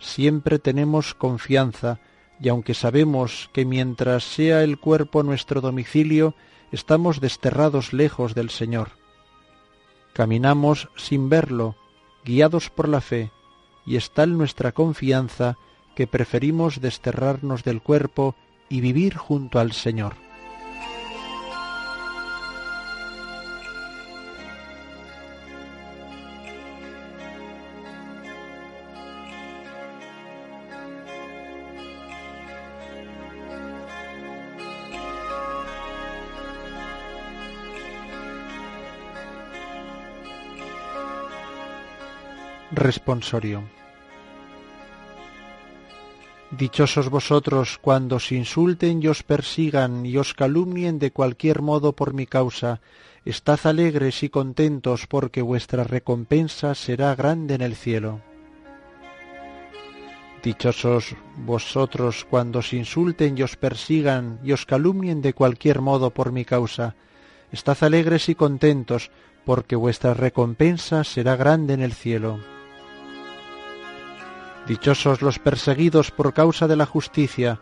siempre 0.00 0.58
tenemos 0.58 1.14
confianza, 1.14 2.00
y 2.40 2.48
aunque 2.48 2.74
sabemos 2.74 3.50
que 3.52 3.64
mientras 3.64 4.24
sea 4.24 4.64
el 4.64 4.78
cuerpo 4.78 5.22
nuestro 5.22 5.60
domicilio, 5.60 6.34
estamos 6.72 7.20
desterrados 7.20 7.92
lejos 7.92 8.34
del 8.34 8.50
Señor. 8.50 9.03
Caminamos 10.14 10.88
sin 10.96 11.28
verlo, 11.28 11.74
guiados 12.24 12.70
por 12.70 12.88
la 12.88 13.00
fe, 13.00 13.32
y 13.84 13.96
es 13.96 14.12
tal 14.12 14.38
nuestra 14.38 14.72
confianza 14.72 15.58
que 15.94 16.06
preferimos 16.06 16.80
desterrarnos 16.80 17.64
del 17.64 17.82
cuerpo 17.82 18.34
y 18.68 18.80
vivir 18.80 19.16
junto 19.16 19.58
al 19.58 19.72
Señor. 19.72 20.23
Responsorio. 42.84 43.62
Dichosos 46.50 47.08
vosotros 47.08 47.78
cuando 47.80 48.16
os 48.16 48.30
insulten 48.30 49.02
y 49.02 49.08
os 49.08 49.22
persigan 49.22 50.04
y 50.04 50.18
os 50.18 50.34
calumnien 50.34 50.98
de 50.98 51.10
cualquier 51.10 51.62
modo 51.62 51.94
por 51.96 52.12
mi 52.12 52.26
causa. 52.26 52.82
Estad 53.24 53.60
alegres 53.64 54.22
y 54.22 54.28
contentos 54.28 55.06
porque 55.06 55.40
vuestra 55.40 55.84
recompensa 55.84 56.74
será 56.74 57.14
grande 57.14 57.54
en 57.54 57.62
el 57.62 57.74
cielo. 57.74 58.20
Dichosos 60.42 61.16
vosotros 61.38 62.26
cuando 62.28 62.58
os 62.58 62.74
insulten 62.74 63.38
y 63.38 63.44
os 63.44 63.56
persigan 63.56 64.40
y 64.44 64.52
os 64.52 64.66
calumnien 64.66 65.22
de 65.22 65.32
cualquier 65.32 65.80
modo 65.80 66.10
por 66.10 66.32
mi 66.32 66.44
causa. 66.44 66.96
Estad 67.50 67.78
alegres 67.80 68.28
y 68.28 68.34
contentos 68.34 69.10
porque 69.46 69.74
vuestra 69.74 70.12
recompensa 70.12 71.02
será 71.02 71.34
grande 71.36 71.72
en 71.72 71.80
el 71.80 71.94
cielo. 71.94 72.53
Dichosos 74.66 75.20
los 75.20 75.38
perseguidos 75.38 76.10
por 76.10 76.32
causa 76.32 76.66
de 76.66 76.76
la 76.76 76.86
justicia, 76.86 77.60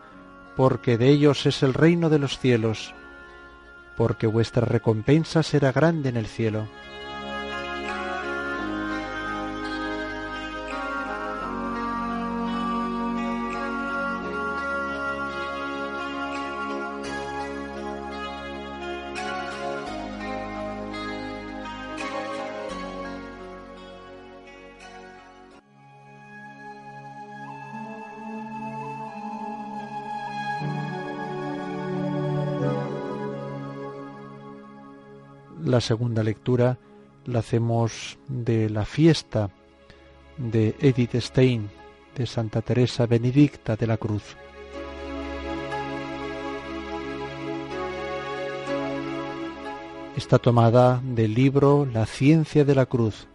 porque 0.55 0.97
de 0.97 1.09
ellos 1.09 1.45
es 1.45 1.61
el 1.61 1.73
reino 1.73 2.09
de 2.09 2.19
los 2.19 2.39
cielos, 2.39 2.93
porque 3.97 4.25
vuestra 4.25 4.65
recompensa 4.65 5.43
será 5.43 5.71
grande 5.71 6.09
en 6.09 6.17
el 6.17 6.27
cielo. 6.27 6.67
La 35.73 35.81
segunda 35.81 36.21
lectura 36.21 36.77
la 37.25 37.39
hacemos 37.39 38.19
de 38.27 38.69
la 38.69 38.85
fiesta 38.85 39.49
de 40.37 40.75
Edith 40.79 41.15
Stein, 41.15 41.67
de 42.15 42.27
Santa 42.27 42.61
Teresa 42.61 43.07
Benedicta 43.07 43.75
de 43.75 43.87
la 43.87 43.97
Cruz. 43.97 44.37
Está 50.15 50.37
tomada 50.37 51.01
del 51.03 51.33
libro 51.33 51.87
La 51.91 52.05
ciencia 52.05 52.63
de 52.63 52.75
la 52.75 52.85
cruz 52.85 53.27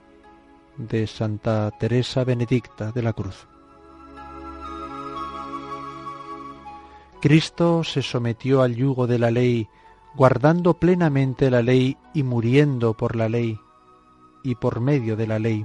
de 0.76 1.08
Santa 1.08 1.72
Teresa 1.72 2.22
Benedicta 2.22 2.92
de 2.92 3.02
la 3.02 3.14
Cruz. 3.14 3.48
Cristo 7.20 7.82
se 7.82 8.00
sometió 8.00 8.62
al 8.62 8.76
yugo 8.76 9.08
de 9.08 9.18
la 9.18 9.32
ley 9.32 9.68
guardando 10.18 10.74
plenamente 10.74 11.48
la 11.48 11.62
ley 11.62 11.96
y 12.12 12.24
muriendo 12.24 12.94
por 12.94 13.14
la 13.14 13.28
ley 13.28 13.60
y 14.42 14.56
por 14.56 14.80
medio 14.80 15.14
de 15.14 15.28
la 15.28 15.38
ley. 15.38 15.64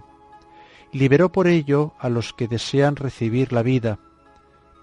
Liberó 0.92 1.32
por 1.32 1.48
ello 1.48 1.94
a 1.98 2.08
los 2.08 2.34
que 2.34 2.48
desean 2.48 2.96
recibir 2.96 3.52
la 3.52 3.64
vida, 3.64 3.98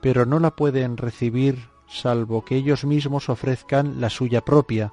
pero 0.03 0.27
no 0.27 0.41
la 0.41 0.57
pueden 0.57 0.97
recibir 0.97 1.69
salvo 1.87 2.45
que 2.45 2.57
ellos 2.57 2.85
mismos 2.85 3.29
ofrezcan 3.29 4.01
la 4.01 4.11
suya 4.11 4.41
propia, 4.41 4.93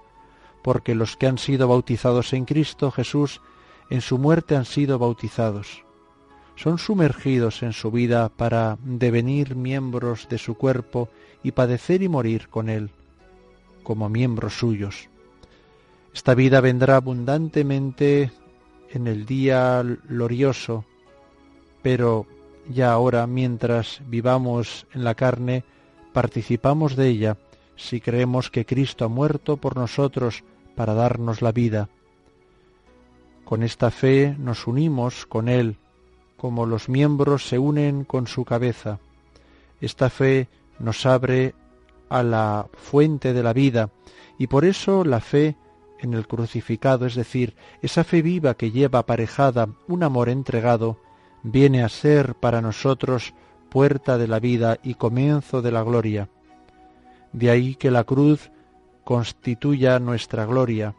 porque 0.63 0.93
los 0.93 1.17
que 1.17 1.25
han 1.25 1.39
sido 1.39 1.67
bautizados 1.67 2.33
en 2.33 2.45
Cristo 2.45 2.91
Jesús 2.91 3.41
en 3.89 4.01
su 4.01 4.19
muerte 4.19 4.55
han 4.55 4.65
sido 4.65 4.99
bautizados. 4.99 5.85
Son 6.55 6.77
sumergidos 6.77 7.63
en 7.63 7.73
su 7.73 7.89
vida 7.89 8.29
para 8.29 8.77
devenir 8.83 9.55
miembros 9.55 10.27
de 10.29 10.37
su 10.37 10.53
cuerpo 10.53 11.09
y 11.41 11.53
padecer 11.53 12.03
y 12.03 12.09
morir 12.09 12.47
con 12.49 12.69
él 12.69 12.91
como 13.87 14.09
miembros 14.09 14.59
suyos. 14.59 15.07
Esta 16.13 16.35
vida 16.35 16.59
vendrá 16.59 16.97
abundantemente 16.97 18.33
en 18.89 19.07
el 19.07 19.25
día 19.25 19.81
glorioso, 20.09 20.83
pero 21.81 22.25
ya 22.69 22.91
ahora, 22.91 23.25
mientras 23.27 24.01
vivamos 24.09 24.85
en 24.93 25.05
la 25.05 25.15
carne, 25.15 25.63
participamos 26.11 26.97
de 26.97 27.07
ella 27.07 27.37
si 27.77 28.01
creemos 28.01 28.49
que 28.49 28.65
Cristo 28.65 29.05
ha 29.05 29.07
muerto 29.07 29.55
por 29.55 29.77
nosotros 29.77 30.43
para 30.75 30.93
darnos 30.93 31.41
la 31.41 31.53
vida. 31.53 31.87
Con 33.45 33.63
esta 33.63 33.89
fe 33.89 34.35
nos 34.37 34.67
unimos 34.67 35.25
con 35.25 35.47
Él, 35.47 35.77
como 36.35 36.65
los 36.65 36.89
miembros 36.89 37.47
se 37.47 37.57
unen 37.57 38.03
con 38.03 38.27
su 38.27 38.43
cabeza. 38.43 38.99
Esta 39.79 40.09
fe 40.09 40.49
nos 40.77 41.05
abre 41.05 41.55
a 42.09 42.23
la 42.23 42.67
fuente 42.73 43.33
de 43.33 43.43
la 43.43 43.53
vida 43.53 43.89
y 44.37 44.47
por 44.47 44.65
eso 44.65 45.03
la 45.03 45.19
fe 45.19 45.57
en 45.99 46.13
el 46.13 46.27
crucificado, 46.27 47.05
es 47.05 47.15
decir, 47.15 47.55
esa 47.81 48.03
fe 48.03 48.21
viva 48.21 48.53
que 48.55 48.71
lleva 48.71 48.99
aparejada 48.99 49.69
un 49.87 50.03
amor 50.03 50.29
entregado, 50.29 50.97
viene 51.43 51.83
a 51.83 51.89
ser 51.89 52.35
para 52.35 52.61
nosotros 52.61 53.33
puerta 53.69 54.17
de 54.17 54.27
la 54.27 54.39
vida 54.39 54.77
y 54.83 54.93
comienzo 54.93 55.61
de 55.61 55.71
la 55.71 55.83
gloria. 55.83 56.29
De 57.33 57.49
ahí 57.49 57.75
que 57.75 57.91
la 57.91 58.03
cruz 58.03 58.51
constituya 59.03 59.99
nuestra 59.99 60.45
gloria. 60.45 60.95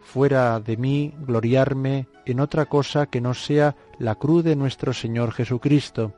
Fuera 0.00 0.60
de 0.60 0.76
mí 0.76 1.14
gloriarme 1.20 2.08
en 2.24 2.40
otra 2.40 2.66
cosa 2.66 3.06
que 3.06 3.20
no 3.20 3.34
sea 3.34 3.76
la 3.98 4.14
cruz 4.16 4.44
de 4.44 4.56
nuestro 4.56 4.92
Señor 4.92 5.32
Jesucristo, 5.32 6.12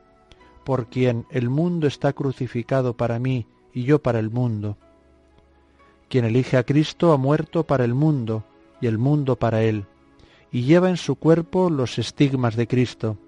por 0.64 0.88
quien 0.88 1.26
el 1.30 1.48
mundo 1.48 1.86
está 1.86 2.12
crucificado 2.12 2.96
para 2.96 3.18
mí 3.18 3.46
y 3.78 3.84
yo 3.84 4.00
para 4.00 4.18
el 4.18 4.28
mundo. 4.28 4.76
Quien 6.08 6.24
elige 6.24 6.56
a 6.56 6.64
Cristo 6.64 7.12
ha 7.12 7.16
muerto 7.16 7.62
para 7.62 7.84
el 7.84 7.94
mundo 7.94 8.42
y 8.80 8.88
el 8.88 8.98
mundo 8.98 9.36
para 9.36 9.62
él, 9.62 9.84
y 10.50 10.62
lleva 10.62 10.90
en 10.90 10.96
su 10.96 11.14
cuerpo 11.14 11.70
los 11.70 11.96
estigmas 11.96 12.56
de 12.56 12.66
Cristo. 12.66 13.18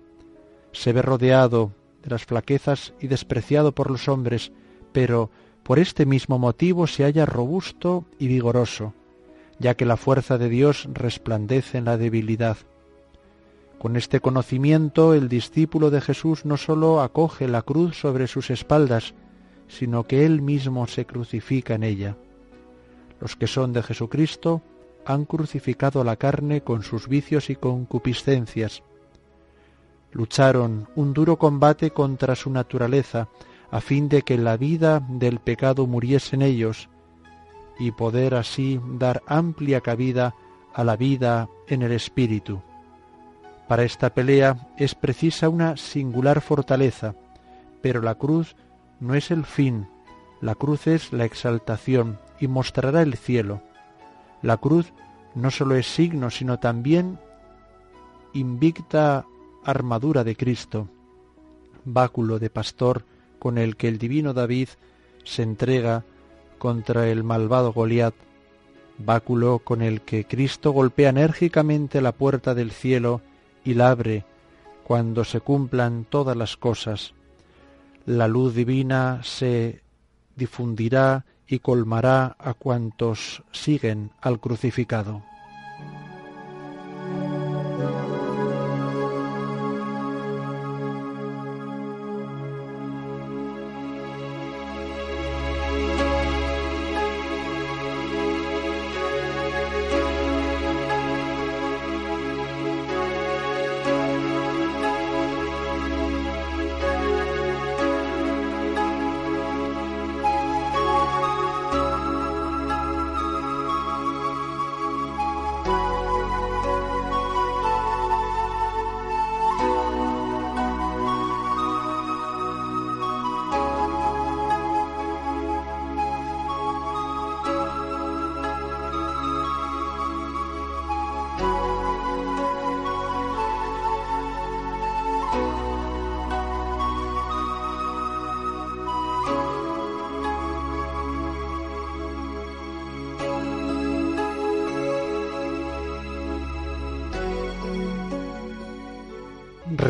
Se 0.73 0.93
ve 0.93 1.03
rodeado 1.03 1.71
de 2.03 2.11
las 2.11 2.25
flaquezas 2.25 2.95
y 3.01 3.07
despreciado 3.07 3.71
por 3.77 3.93
los 3.93 4.09
hombres, 4.09 4.51
pero 4.91 5.31
por 5.63 5.79
este 5.79 6.05
mismo 6.05 6.41
motivo 6.41 6.89
se 6.89 7.05
halla 7.05 7.27
robusto 7.27 8.05
y 8.19 8.27
vigoroso, 8.27 8.93
ya 9.61 9.77
que 9.77 9.87
la 9.87 9.97
fuerza 9.97 10.37
de 10.37 10.49
Dios 10.49 10.89
resplandece 10.93 11.79
en 11.79 11.85
la 11.85 11.97
debilidad. 11.97 12.57
Con 13.79 13.95
este 13.95 14.19
conocimiento 14.19 15.15
el 15.15 15.29
discípulo 15.29 15.91
de 15.91 16.01
Jesús 16.01 16.45
no 16.45 16.57
sólo 16.57 17.03
acoge 17.03 17.47
la 17.47 17.63
cruz 17.63 18.01
sobre 18.01 18.27
sus 18.27 18.51
espaldas, 18.51 19.15
sino 19.71 20.05
que 20.05 20.27
Él 20.27 20.43
mismo 20.43 20.87
se 20.87 21.07
crucifica 21.07 21.75
en 21.75 21.85
ella. 21.85 22.17
Los 23.21 23.37
que 23.37 23.47
son 23.47 23.73
de 23.73 23.83
Jesucristo 23.83 24.63
han 25.07 25.25
crucificado 25.25 26.05
la 26.05 26.17
carne 26.17 26.63
con 26.63 26.83
sus 26.83 27.09
vicios 27.09 27.49
y 27.51 27.57
concupiscencias. 27.57 28.83
Lucharon 30.13 30.89
un 30.97 31.13
duro 31.13 31.39
combate 31.39 31.91
contra 31.93 32.35
su 32.35 32.51
naturaleza, 32.51 33.29
a 33.71 33.81
fin 33.81 34.09
de 34.09 34.23
que 34.23 34.37
la 34.37 34.57
vida 34.57 35.01
del 35.09 35.39
pecado 35.39 35.87
muriese 35.87 36.35
en 36.35 36.43
ellos 36.43 36.89
y 37.79 37.93
poder 37.93 38.35
así 38.35 38.81
dar 38.99 39.23
amplia 39.27 39.81
cabida 39.81 40.35
a 40.75 40.83
la 40.83 40.97
vida 40.97 41.49
en 41.69 41.83
el 41.83 41.93
Espíritu. 41.93 42.61
Para 43.69 43.85
esta 43.85 44.13
pelea 44.13 44.69
es 44.77 44.97
precisa 44.97 45.49
una 45.49 45.77
singular 45.77 46.41
fortaleza, 46.41 47.15
pero 47.81 48.03
la 48.03 48.17
cruz 48.17 48.57
no 49.01 49.15
es 49.15 49.31
el 49.31 49.45
fin, 49.45 49.89
la 50.41 50.55
cruz 50.55 50.87
es 50.87 51.13
la 51.13 51.25
exaltación 51.25 52.19
y 52.39 52.49
mostrará 52.49 53.03
el 53.03 53.17
cielo. 53.17 53.63
La 54.43 54.57
cruz 54.57 54.93
no 55.35 55.51
sólo 55.51 55.75
es 55.75 55.87
signo, 55.87 56.31
sino 56.31 56.59
también 56.59 57.19
invicta 58.33 59.27
armadura 59.65 60.25
de 60.25 60.37
Cristo, 60.37 60.89
báculo 61.85 62.39
de 62.39 62.51
pastor 62.51 63.05
con 63.39 63.59
el 63.59 63.77
que 63.77 63.89
el 63.89 63.99
divino 63.99 64.33
David 64.33 64.69
se 65.25 65.43
entrega 65.43 66.05
contra 66.59 67.09
el 67.09 67.25
malvado 67.25 67.73
Goliat, 67.73 68.15
báculo 68.99 69.61
con 69.61 69.83
el 69.83 70.03
que 70.03 70.25
Cristo 70.25 70.73
golpea 70.73 71.11
enérgicamente 71.11 72.01
la 72.01 72.13
puerta 72.13 72.55
del 72.55 72.71
cielo 72.71 73.23
y 73.65 73.75
la 73.75 73.91
abre 73.91 74.25
cuando 74.85 75.25
se 75.25 75.41
cumplan 75.41 76.05
todas 76.09 76.37
las 76.37 76.57
cosas. 76.57 77.15
La 78.11 78.27
luz 78.27 78.57
divina 78.57 79.21
se 79.23 79.85
difundirá 80.35 81.27
y 81.47 81.61
colmará 81.61 82.35
a 82.41 82.55
cuantos 82.55 83.45
siguen 83.53 84.11
al 84.21 84.41
crucificado. 84.41 85.23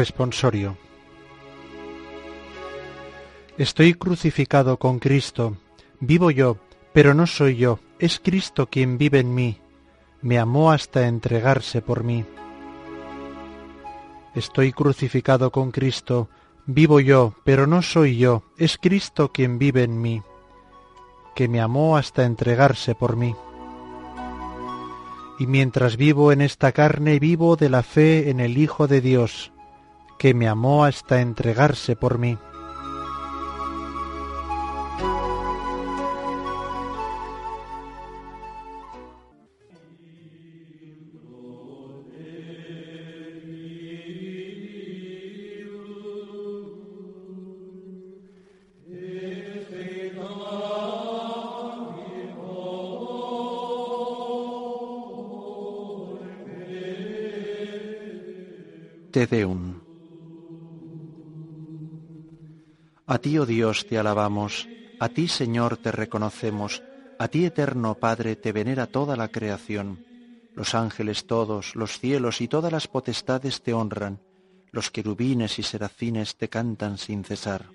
Responsorio. 0.01 0.79
Estoy 3.59 3.93
crucificado 3.93 4.79
con 4.79 4.99
Cristo, 4.99 5.59
vivo 6.01 6.31
yo, 6.31 6.57
pero 6.95 7.13
no 7.13 7.27
soy 7.27 7.57
yo, 7.57 7.81
es 7.99 8.19
Cristo 8.19 8.71
quien 8.71 8.97
vive 8.97 9.19
en 9.19 9.35
mí, 9.35 9.59
me 10.23 10.39
amó 10.39 10.73
hasta 10.73 11.07
entregarse 11.07 11.83
por 11.83 12.03
mí. 12.03 12.25
Estoy 14.35 14.73
crucificado 14.73 15.53
con 15.53 15.71
Cristo, 15.71 16.31
vivo 16.65 17.01
yo, 17.01 17.35
pero 17.45 17.67
no 17.67 17.83
soy 17.83 18.17
yo, 18.17 18.45
es 18.57 18.79
Cristo 18.79 19.33
quien 19.33 19.59
vive 19.59 19.83
en 19.83 20.01
mí, 20.01 20.23
que 21.35 21.47
me 21.47 21.61
amó 21.61 21.99
hasta 21.99 22.25
entregarse 22.25 22.95
por 22.95 23.17
mí. 23.17 23.35
Y 25.39 25.47
mientras 25.47 25.99
vivo 25.99 26.33
en 26.33 26.41
esta 26.41 26.73
carne, 26.73 27.19
vivo 27.19 27.57
de 27.57 27.69
la 27.69 27.83
fe 27.83 28.31
en 28.31 28.41
el 28.41 28.57
Hijo 28.57 28.89
de 28.89 29.03
Dios, 29.03 29.53
que 30.21 30.35
me 30.35 30.49
amó 30.49 30.85
hasta 30.85 31.23
entregarse 31.23 31.97
por 31.97 32.19
mí. 32.19 32.37
Te 59.11 59.27
Deum. 59.27 59.70
A 63.11 63.19
ti, 63.19 63.37
oh 63.39 63.45
Dios, 63.45 63.87
te 63.89 63.99
alabamos, 63.99 64.69
a 65.01 65.09
ti, 65.09 65.27
Señor, 65.27 65.79
te 65.79 65.91
reconocemos, 65.91 66.85
a 67.19 67.27
ti, 67.27 67.45
eterno 67.45 67.97
Padre, 67.97 68.37
te 68.37 68.53
venera 68.53 68.87
toda 68.87 69.17
la 69.17 69.27
creación. 69.27 70.07
Los 70.55 70.77
ángeles 70.77 71.27
todos, 71.27 71.75
los 71.75 71.99
cielos 71.99 72.41
y 72.41 72.47
todas 72.47 72.71
las 72.71 72.87
potestades 72.87 73.63
te 73.63 73.75
honran, 73.75 74.21
los 74.71 74.93
querubines 74.93 75.59
y 75.59 75.65
serafines 75.65 76.37
te 76.37 76.49
cantan 76.49 76.99
sin 76.99 77.25
cesar. 77.25 77.67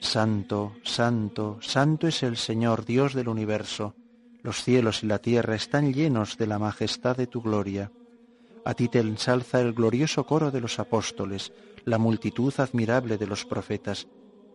Santo, 0.00 0.74
santo, 0.84 1.56
santo 1.62 2.06
es 2.06 2.22
el 2.22 2.36
Señor, 2.36 2.84
Dios 2.84 3.14
del 3.14 3.28
universo. 3.28 3.94
Los 4.42 4.62
cielos 4.62 5.02
y 5.02 5.06
la 5.06 5.18
tierra 5.18 5.54
están 5.54 5.94
llenos 5.94 6.36
de 6.36 6.46
la 6.46 6.58
majestad 6.58 7.16
de 7.16 7.26
tu 7.26 7.40
gloria. 7.40 7.90
A 8.66 8.74
ti 8.74 8.88
te 8.88 8.98
ensalza 8.98 9.62
el 9.62 9.72
glorioso 9.72 10.26
coro 10.26 10.50
de 10.50 10.60
los 10.60 10.78
apóstoles, 10.78 11.54
la 11.86 11.96
multitud 11.96 12.52
admirable 12.58 13.16
de 13.16 13.26
los 13.26 13.46
profetas 13.46 14.08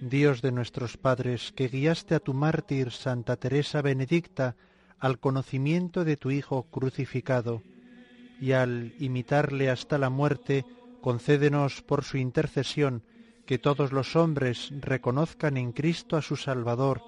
Dios 0.00 0.42
de 0.42 0.52
nuestros 0.52 0.96
padres, 0.96 1.52
que 1.52 1.68
guiaste 1.68 2.14
a 2.14 2.20
tu 2.20 2.34
mártir 2.34 2.90
Santa 2.90 3.36
Teresa 3.36 3.80
Benedicta 3.80 4.56
al 4.98 5.18
conocimiento 5.18 6.04
de 6.04 6.16
tu 6.16 6.30
Hijo 6.30 6.64
crucificado, 6.70 7.62
y 8.40 8.52
al 8.52 8.94
imitarle 8.98 9.70
hasta 9.70 9.96
la 9.96 10.10
muerte, 10.10 10.64
concédenos 11.00 11.82
por 11.82 12.04
su 12.04 12.18
intercesión 12.18 13.02
que 13.46 13.58
todos 13.58 13.92
los 13.92 14.16
hombres 14.16 14.72
reconozcan 14.80 15.56
en 15.56 15.72
Cristo 15.72 16.16
a 16.16 16.22
su 16.22 16.36
Salvador, 16.36 17.02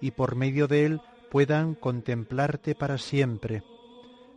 y 0.00 0.12
por 0.12 0.36
medio 0.36 0.68
de 0.68 0.84
él 0.84 1.00
puedan 1.30 1.74
contemplarte 1.74 2.74
para 2.74 2.98
siempre. 2.98 3.62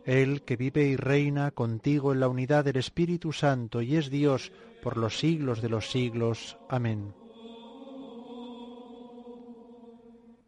Él 0.04 0.42
que 0.42 0.56
vive 0.56 0.84
y 0.86 0.96
reina 0.96 1.50
contigo 1.50 2.12
en 2.12 2.20
la 2.20 2.28
unidad 2.28 2.64
del 2.64 2.76
Espíritu 2.76 3.32
Santo 3.32 3.82
y 3.82 3.96
es 3.96 4.10
Dios 4.10 4.50
por 4.82 4.96
los 4.96 5.18
siglos 5.18 5.62
de 5.62 5.68
los 5.68 5.90
siglos. 5.90 6.58
Amén. 6.68 7.14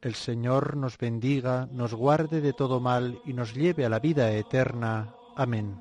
El 0.00 0.14
Señor 0.14 0.76
nos 0.76 0.98
bendiga, 0.98 1.68
nos 1.70 1.94
guarde 1.94 2.40
de 2.40 2.52
todo 2.52 2.80
mal 2.80 3.20
y 3.24 3.34
nos 3.34 3.54
lleve 3.54 3.84
a 3.84 3.88
la 3.88 4.00
vida 4.00 4.32
eterna. 4.32 5.14
Amén. 5.36 5.80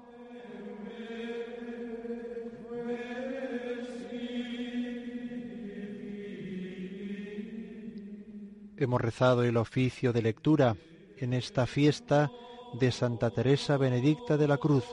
Hemos 8.77 9.01
rezado 9.01 9.43
el 9.43 9.57
oficio 9.57 10.13
de 10.13 10.21
lectura 10.21 10.75
en 11.17 11.33
esta 11.33 11.67
fiesta 11.67 12.31
de 12.79 12.91
Santa 12.91 13.29
Teresa 13.29 13.77
Benedicta 13.77 14.37
de 14.37 14.47
la 14.47 14.57
Cruz, 14.57 14.85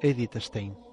Edith 0.00 0.36
Stein. 0.36 0.83